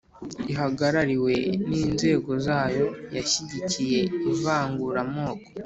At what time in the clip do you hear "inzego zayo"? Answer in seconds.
1.83-2.85